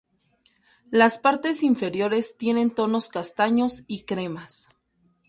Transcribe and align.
Las 0.89 1.19
partes 1.19 1.61
inferiores 1.61 2.35
tienen 2.35 2.71
tonos 2.71 3.07
castaños 3.07 3.83
y 3.85 4.01
cremas. 4.01 4.67